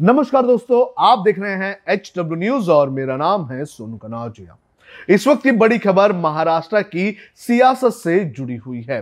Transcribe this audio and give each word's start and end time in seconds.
नमस्कार 0.00 0.46
दोस्तों, 0.46 0.84
आप 0.98 1.18
देख 1.18 1.38
रहे 1.38 1.52
हैं 1.52 1.76
एच 1.88 2.12
डब्ल्यू 2.16 2.36
न्यूज़ 2.38 2.70
और 2.70 2.90
मेरा 2.90 3.16
नाम 3.16 3.46
है 3.48 3.64
सोनू 3.64 3.96
कनाजिया। 3.96 4.56
इस 5.08 5.26
वक्त 5.26 5.42
की 5.42 5.52
बड़ी 5.52 5.78
खबर 5.78 6.12
महाराष्ट्र 6.12 6.82
की 6.82 7.16
सियासत 7.36 7.90
से 7.90 8.24
जुड़ी 8.26 8.56
हुई 8.56 8.82
है। 8.90 9.00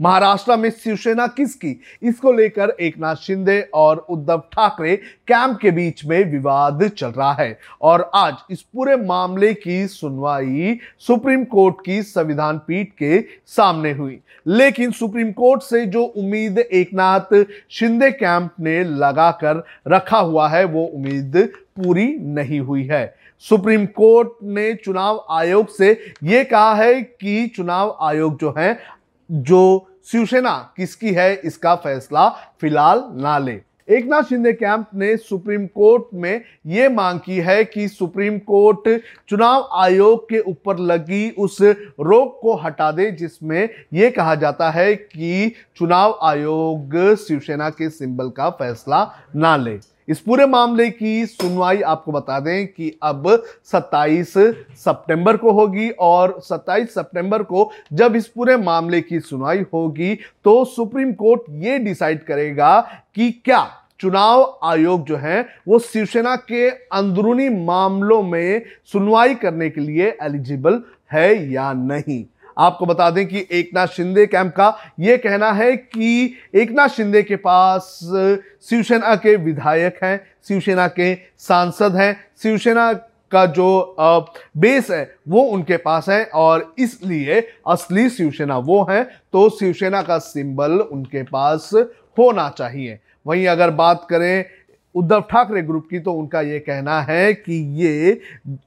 महाराष्ट्र 0.00 0.56
में 0.56 0.70
शिवसेना 0.70 1.26
किसकी? 1.26 1.80
इसको 2.02 2.32
लेकर 2.32 2.70
एक 2.80 2.98
नाथ 2.98 3.14
शिंदे 3.14 3.70
और 3.74 3.96
उद्धव 3.96 4.38
ठाकरे 4.38 4.96
कैंप 4.96 5.58
के 5.58 5.70
बीच 5.70 6.04
में 6.04 6.32
विवाद 6.32 6.88
चल 6.88 7.08
रहा 7.08 7.32
है। 7.32 7.58
और 7.82 8.10
आज 8.14 8.34
इस 8.50 8.62
पूरे 8.62 8.96
मामले 8.96 9.54
की 9.54 9.86
सुनवाई 9.86 10.78
सुप्रीम 10.98 11.44
कोर्ट 11.44 11.76
की 11.86 12.02
संविधान 12.02 12.58
पीठ 12.58 12.88
के 12.98 13.24
सामने 13.46 13.92
हुई। 13.92 14.20
लेकिन 14.46 14.90
सुप्रीम 14.90 15.32
कोर्ट 15.32 15.62
से 15.62 15.86
जो 15.86 16.02
उम्मीद 16.02 16.58
एक 16.58 16.94
नाथ 16.94 17.44
शिंदे 17.70 18.10
कैंप 18.10 18.50
ने 18.60 18.84
लगाकर 18.84 19.64
रखा 19.88 20.18
हुआ 20.18 20.48
है, 20.48 20.64
वो 20.64 20.84
उम्मीद 20.84 21.52
पूरी 21.76 22.16
नहीं 22.20 22.60
हुई 22.60 22.84
है। 22.84 23.16
सुप्रीम 23.38 23.86
कोर्ट 23.86 24.28
ने 24.42 24.74
चुनाव 24.74 25.26
आयोग 25.30 25.76
से 25.76 26.14
यह 26.22 26.44
कहा 26.44 26.74
है 26.74 26.94
कि 26.94 27.46
चुनाव 27.46 27.98
आयोग 28.00 28.40
जो 28.40 28.54
है 28.58 28.96
जो 29.30 29.88
शिवसेना 30.06 30.56
किसकी 30.76 31.12
है, 31.12 31.34
इसका 31.34 31.74
फैसला 31.74 32.28
फ़िलहाल 32.60 33.04
ना 33.12 33.38
ले। 33.38 33.60
एक 33.88 34.06
नाथ 34.06 34.22
शिंदे 34.22 34.52
कैंप 34.52 34.86
ने 34.94 35.16
सुप्रीम 35.16 35.66
कोर्ट 35.66 36.04
में 36.14 36.40
ये 36.66 36.88
मांग 36.88 37.18
की 37.20 37.36
है 37.38 37.64
कि 37.64 37.86
सुप्रीम 37.88 38.38
कोर्ट 38.38 38.88
चुनाव 39.28 39.68
आयोग 39.74 40.28
के 40.28 40.38
ऊपर 40.40 40.78
लगी 40.78 41.28
उस 41.30 41.58
रोक 41.60 42.38
को 42.42 42.54
हटा 42.56 42.90
दे, 42.92 43.10
जिसमें 43.10 43.68
यह 43.94 44.10
कहा 44.10 44.34
जाता 44.34 44.70
है 44.70 44.94
कि 44.94 45.52
चुनाव 45.76 46.18
आयोग 46.22 46.96
शिवसेना 47.18 47.70
के 47.70 47.90
सिंबल 47.90 48.30
का 48.30 48.50
फैसला 48.50 49.04
ना 49.36 49.56
ले। 49.56 49.78
इस 50.08 50.20
पूरे 50.20 50.46
मामले 50.46 50.88
की 50.90 51.26
सुनवाई 51.26 51.80
आपको 51.82 52.12
बता 52.12 52.38
दें 52.40 52.66
कि 52.66 52.92
अब 53.02 53.26
27 53.66 54.36
सितंबर 54.76 55.36
को 55.36 55.52
होगी 55.52 55.88
और 55.90 56.38
27 56.42 56.88
सितंबर 56.88 57.42
को 57.42 57.70
जब 57.92 58.16
इस 58.16 58.26
पूरे 58.26 58.56
मामले 58.56 59.00
की 59.00 59.20
सुनवाई 59.20 59.64
होगी 59.72 60.14
तो 60.44 60.64
सुप्रीम 60.64 61.12
कोर्ट 61.12 61.50
ये 61.64 61.78
डिसाइड 61.78 62.24
करेगा 62.24 62.78
कि 63.14 63.30
क्या 63.44 63.66
चुनाव 64.00 64.58
आयोग 64.64 65.04
जो 65.06 65.16
है, 65.16 65.46
वो 65.68 65.78
शिवसेना 65.78 66.34
के 66.36 66.68
अंदरूनी 66.70 67.48
मामलों 67.64 68.22
में 68.22 68.62
सुनवाई 68.92 69.34
करने 69.34 69.68
के 69.70 69.80
लिए 69.80 70.16
एलिजिबल 70.22 70.82
है 71.12 71.52
या 71.52 71.72
नहीं। 71.72 72.24
आपको 72.56 72.86
बता 72.86 73.08
दें 73.10 73.26
कि 73.28 73.46
एक 73.50 73.70
नाथ 73.74 73.86
शिंदे 73.86 74.26
कैंप 74.26 74.52
का 74.52 74.76
यह 75.00 75.16
कहना 75.16 75.50
है 75.52 75.76
कि 75.76 76.34
एक 76.54 76.70
नाथ 76.70 76.88
शिंदे 76.90 77.22
के 77.22 77.36
पास 77.38 77.98
शिवसेना 78.70 79.14
के 79.16 79.36
विधायक 79.36 79.98
हैं, 80.02 80.20
शिवसेना 80.48 80.86
के 80.88 81.14
सांसद 81.38 81.96
हैं, 81.96 82.16
शिवसेना 82.42 82.92
का 83.32 83.44
जो 83.48 83.96
बेस 84.56 84.90
है, 84.90 85.14
वो 85.28 85.42
उनके 85.42 85.76
पास 85.76 86.08
है 86.08 86.24
और 86.34 86.74
इसलिए 86.78 87.40
असली 87.66 88.08
शिवसेना 88.10 88.58
वो 88.58 88.82
है 88.90 89.02
तो 89.04 89.48
शिवसेना 89.50 90.02
का 90.02 90.18
सिंबल 90.18 90.72
उनके 90.72 91.22
पास 91.24 91.70
होना 92.18 92.48
चाहिए। 92.48 92.98
वहीं 93.26 93.46
अगर 93.48 93.70
बात 93.72 94.06
करें 94.10 94.44
उद्धव 94.96 95.20
ठाकरे 95.30 95.62
ग्रुप 95.62 95.86
की 95.90 95.98
तो 95.98 96.12
उनका 96.12 96.40
ये 96.40 96.58
कहना 96.58 97.00
है 97.00 97.32
कि 97.34 97.54
ये 97.82 98.20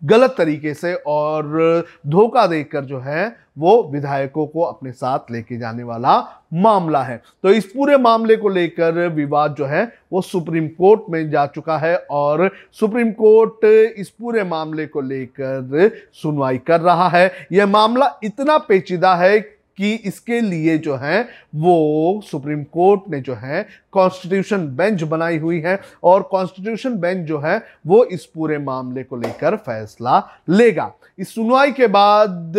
गलत 0.04 0.36
तरीके 0.38 0.74
से 0.74 0.94
और 1.08 1.84
धोखा 2.08 2.46
देकर 2.48 2.86
जो 2.86 3.00
है, 3.00 3.36
वो 3.58 3.82
विधायकों 3.94 4.46
को 4.48 4.62
अपने 4.62 4.92
साथ 4.92 5.32
लेके 5.32 5.58
जाने 5.58 5.84
वाला 5.84 6.18
मामला 6.54 7.02
है। 7.04 7.22
तो 7.44 7.50
इस 7.50 7.66
पूरे 7.66 7.98
मामले 7.98 8.36
को 8.36 8.50
लेकर 8.50 9.08
विवाद 9.08 9.56
जो 9.56 9.66
है, 9.66 9.84
वो 10.14 10.22
सुप्रीम 10.22 10.68
कोर्ट 10.68 11.02
में 11.10 11.30
जा 11.30 11.46
चुका 11.46 11.78
है 11.78 11.96
और 12.12 12.50
सुप्रीम 12.80 13.12
कोर्ट 13.12 13.66
इस 13.98 14.10
पूरे 14.10 14.44
मामले 14.44 14.86
को 14.88 15.02
लेकर 15.02 15.92
सुनवाई 16.14 16.58
कर 16.58 16.82
रहा 16.82 17.08
है। 17.10 17.32
यह 17.52 17.66
मामला 17.66 18.12
इतना 18.24 18.58
पेचीदा 18.58 19.16
है 19.16 19.40
कि 19.80 19.94
इसके 19.94 20.40
लिए 20.42 20.78
जो 20.78 20.96
है, 20.96 21.22
वो 21.56 22.22
सुप्रीम 22.26 22.64
कोर्ट 22.64 23.02
ने 23.10 23.20
जो 23.22 23.34
है 23.34 23.66
कॉन्स्टिट्यूशन 23.92 24.68
बेंच 24.68 25.04
बनाई 25.04 25.38
हुई 25.38 25.60
है 25.60 25.80
और 26.04 26.22
कॉन्स्टिट्यूशन 26.22 26.98
बेंच 26.98 27.26
जो 27.28 27.40
है, 27.40 27.62
वो 27.88 28.04
इस 28.04 28.26
पूरे 28.26 28.58
मामले 28.58 29.04
को 29.04 29.18
लेकर 29.18 29.56
फैसला 29.56 30.20
लेगा। 30.50 30.92
इस 31.20 31.34
सुनवाई 31.36 31.72
के 31.72 31.88
बाद 31.88 32.54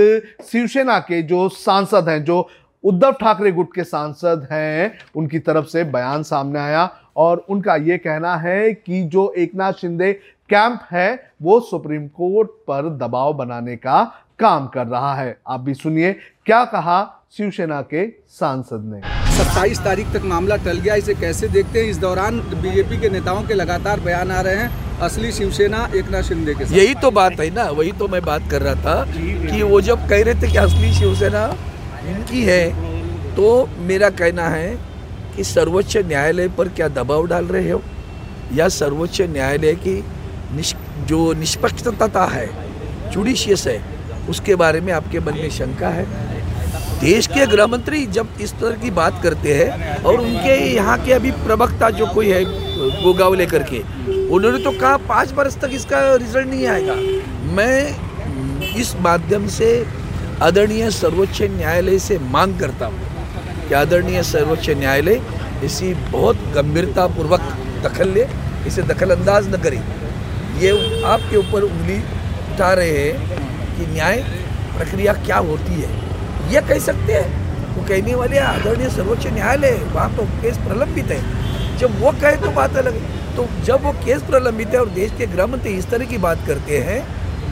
शिवसेना 0.47 0.98
के 0.98 1.22
जो 1.22 1.48
सांसद 1.48 2.09
हैं, 2.09 2.25
जो 2.25 2.48
उद्धव 2.84 3.12
ठाकरे 3.12 3.53
गुट 3.53 3.75
के 3.75 3.84
सांसद 3.84 4.48
हैं, 4.53 4.98
उनकी 5.16 5.38
तरफ़ 5.38 5.66
से 5.66 5.84
बयान 5.84 6.22
सामने 6.22 6.59
आया 6.59 6.88
और 7.16 7.44
उनका 7.50 7.76
ये 7.76 7.98
कहना 7.98 8.36
है 8.36 8.72
कि 8.72 9.03
जो 9.03 9.32
एकनाथ 9.38 9.72
शिंदे 9.72 10.12
कैंप 10.50 10.80
है, 10.92 11.32
वो 11.42 11.60
सुप्रीम 11.60 12.06
कोर्ट 12.09 12.50
पर 12.69 12.88
दबाव 12.98 13.32
बनाने 13.32 13.76
का 13.76 14.03
काम 14.41 14.67
कर 14.67 14.87
रहा 14.87 15.15
है। 15.15 15.37
आप 15.49 15.61
भी 15.61 15.75
सुनिए 15.75 16.12
क्या 16.47 16.65
कहा 16.65 16.99
शिवसेना 17.37 17.81
के 17.84 18.06
सांसद 18.31 18.84
ने। 18.84 19.01
27 19.37 19.81
तारीख 19.81 20.12
तक 20.12 20.23
मामला 20.25 20.56
टल 20.56 20.78
गया। 20.78 20.95
इसे 20.95 21.15
कैसे 21.15 21.49
देखते 21.49 21.81
हैं? 21.81 21.91
इस 21.91 21.99
दौरान 21.99 22.41
बीजेपी 22.62 23.01
के 23.01 23.09
नेताओं 23.09 23.43
के 23.43 23.55
लगातार 23.55 24.01
बयान 24.01 24.31
आ 24.31 24.41
रहे 24.41 24.55
हैं। 24.56 24.99
असली 25.01 25.33
शिवसेना 25.33 25.89
एक 25.97 26.11
नाथ 26.11 26.23
शिंदे 26.23 26.55
के 26.55 26.65
साथ। 26.65 26.77
यही 26.77 26.95
तो 26.95 27.11
बात 27.11 27.41
है 27.41 27.51
ना 27.51 27.69
वही 27.71 27.93
तो 27.93 28.09
मैं 28.09 28.23
बात 28.23 28.51
कर 28.51 28.62
रहा 28.62 28.75
था 28.75 29.05
कि 29.12 29.62
वो 29.62 29.81
जब 29.81 30.09
कह 30.09 30.23
रहे 30.23 30.34
थे 30.34 30.51
कि 30.53 30.57
असली 30.57 30.93
शिवसेना 30.95 31.45
इनकी 32.07 32.43
है 32.45 32.65
तो 33.37 33.69
मेरा 33.78 34.11
कहना 34.11 34.49
है 34.49 34.75
कि 35.37 35.45
सर्वोच्च 35.45 35.97
न्यायालय 35.97 36.49
पर 36.49 36.69
क्या 36.69 36.89
दबाव 36.89 37.27
डाल 37.27 37.45
रहे 37.47 37.71
हो? 37.71 37.83
या 38.55 38.69
सर्वोच्च 38.71 39.21
न्यायालय 39.22 39.75
की 39.77 39.95
निष्, 40.53 40.75
जो 41.07 41.33
निष्पक्षता 41.33 42.25
है 42.27 42.49
जुडिशियस 43.11 43.67
है 43.67 43.78
उसके 44.30 44.54
बारे 44.56 44.80
में 44.80 44.92
आपके 44.92 45.20
मन 45.20 45.34
में 45.34 45.50
शंका 45.50 45.88
है? 45.91 46.04
देश 47.00 47.26
के 47.26 47.46
गृह 47.46 47.66
मंत्री 47.66 48.04
जब 48.08 48.28
इस 48.41 48.52
तरह 48.54 48.76
की 48.80 48.91
बात 48.92 49.22
करते 49.22 49.54
हैं 49.54 50.02
और 50.02 50.20
उनके 50.20 50.56
यहाँ 50.66 50.98
के 51.04 51.12
अभी 51.12 51.30
प्रवक्ता 51.44 51.91
जो 51.92 52.06
कोई 52.06 52.30
है, 52.30 52.44
गोगाव 53.02 53.34
लेकर 53.34 53.62
के, 53.64 53.78
उन्होंने 54.28 54.58
तो 54.64 54.70
कहा 54.72 54.96
पाँच 55.08 55.32
बरस 55.32 55.56
तक 55.60 55.70
इसका 55.74 56.00
रिज़ल्ट 56.14 56.48
नहीं 56.48 56.66
आएगा। 56.66 56.94
मैं 57.54 58.74
इस 58.76 58.94
माध्यम 59.00 59.46
से 59.48 59.70
आदरणीय 60.42 60.91
सर्वोच्च 60.91 61.42
न्यायालय 61.42 61.98
से 61.98 62.18
मांग 62.30 62.58
करता 62.60 62.86
हूँ 62.86 63.68
कि 63.68 63.74
आदरणीय 63.74 64.22
सर्वोच्च 64.24 64.70
न्यायालय 64.70 65.20
इसी 65.64 65.92
बहुत 66.10 66.36
गंभीरतापूर्वक 66.54 67.41
दखल 67.84 68.08
ले, 68.10 68.26
इसे 68.66 68.82
दखल 68.84 69.10
अंदाज 69.10 69.48
न 69.54 69.62
करे। 69.62 69.80
ये 70.60 70.70
आपके 71.06 71.36
ऊपर 71.36 71.62
उंगली 71.62 71.98
उठा 72.52 72.72
रहे 72.74 72.98
हैं 72.98 73.40
कि 73.80 73.86
न्याय 73.92 74.16
प्रक्रिया 74.76 75.12
क्या 75.20 75.36
होती 75.44 75.74
है? 75.74 75.92
ये 76.52 76.60
कह 76.68 76.78
सकते 76.80 77.12
हैं। 77.12 77.28
वो 77.70 77.82
कहने 77.88 78.14
वाले 78.14 78.38
आदरणीय 78.41 78.88
सर्वोच्च 78.91 79.26
न्यायालय, 79.28 79.78
वहाँ 79.92 80.10
तो 80.16 80.22
केस 80.42 80.56
प्रलंबित 80.58 81.10
है। 81.10 81.78
जब 81.78 82.00
वो 82.00 82.10
कहे 82.12 82.36
तो 82.36 82.50
बात 82.52 82.76
अलग 82.76 82.94
तो 83.36 83.46
जब 83.64 83.84
वो 83.84 83.92
केस 84.04 84.22
प्रलंबित 84.22 84.68
है 84.68 84.78
और 84.80 84.88
देश 84.91 85.12
के 85.18 85.26
गृह 85.28 85.46
मंत्री 85.46 85.72
इस 85.74 85.88
तरह 85.91 86.06
की 86.06 86.18
बात 86.20 86.46
करते 86.46 86.78
हैं 86.80 87.00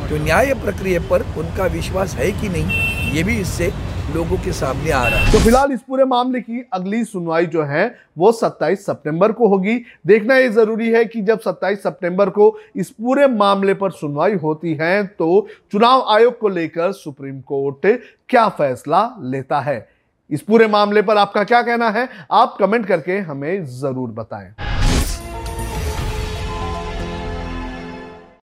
तो 0.08 0.16
न्याय 0.16 0.52
प्रक्रिया 0.62 1.00
पर 1.10 1.22
उनका 1.38 1.66
विश्वास 1.68 2.14
है 2.14 2.30
कि 2.32 2.48
नहीं, 2.48 3.12
ये 3.12 3.22
भी 3.22 3.36
इससे 3.40 3.70
लोगों 4.08 4.36
के 4.36 4.52
सामने 4.52 4.90
आ 4.90 5.02
रहा 5.08 5.18
है। 5.18 5.32
तो 5.32 5.38
फ़िलहाल 5.38 5.72
इस 5.72 5.80
पूरे 5.82 6.04
मामले 6.04 6.40
की 6.40 6.62
अगली 6.72 7.02
सुनवाई 7.04 7.46
जो 7.46 7.62
है, 7.62 7.84
वो 8.18 8.30
27 8.32 8.86
सितंबर 8.86 9.32
को 9.32 9.48
होगी। 9.48 9.74
देखना 10.06 10.36
ये 10.36 10.48
ज़रूरी 10.48 10.88
है 10.90 11.04
कि 11.04 11.22
जब 11.22 11.40
27 11.40 11.82
सितंबर 11.82 12.30
को 12.30 12.56
इस 12.76 12.90
पूरे 12.90 13.26
मामले 13.26 13.74
पर 13.74 13.90
सुनवाई 13.90 14.34
होती 14.34 14.74
है 14.74 15.06
तो 15.08 15.46
चुनाव 15.72 16.06
आयोग 16.10 16.38
को 16.38 16.48
लेकर 16.48 16.92
सुप्रीम 16.92 17.40
कोर्ट 17.42 17.86
क्या 18.28 18.48
फैसला 18.50 19.02
लेता 19.22 19.60
है? 19.60 19.88
इस 20.30 20.42
पूरे 20.42 20.66
मामले 20.66 21.02
पर 21.02 21.16
आपका 21.16 21.44
क्या 21.44 21.62
कहना 21.62 21.90
है? 21.90 22.08
आप 22.32 22.56
कमेंट 22.60 22.86
करके 22.86 23.18
हमें 23.20 23.64
ज़रूर 23.66 24.10
बताएँ। 24.10 24.52